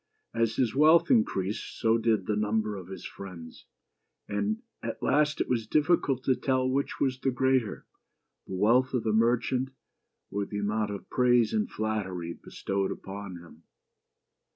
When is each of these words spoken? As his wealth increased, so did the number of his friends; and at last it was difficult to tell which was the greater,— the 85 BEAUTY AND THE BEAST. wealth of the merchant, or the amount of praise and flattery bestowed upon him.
As 0.33 0.55
his 0.55 0.73
wealth 0.73 1.11
increased, 1.11 1.77
so 1.79 1.99
did 1.99 2.25
the 2.25 2.35
number 2.35 2.75
of 2.75 2.87
his 2.87 3.05
friends; 3.05 3.65
and 4.27 4.63
at 4.81 5.03
last 5.03 5.39
it 5.39 5.47
was 5.47 5.67
difficult 5.67 6.23
to 6.23 6.33
tell 6.35 6.67
which 6.67 6.99
was 6.99 7.19
the 7.19 7.29
greater,— 7.29 7.85
the 8.47 8.53
85 8.55 8.55
BEAUTY 8.55 8.55
AND 8.55 8.57
THE 8.57 8.57
BEAST. 8.57 8.61
wealth 8.63 8.93
of 8.95 9.03
the 9.03 9.13
merchant, 9.13 9.69
or 10.31 10.45
the 10.47 10.57
amount 10.57 10.89
of 10.89 11.09
praise 11.11 11.53
and 11.53 11.69
flattery 11.69 12.33
bestowed 12.33 12.89
upon 12.91 13.35
him. 13.35 13.61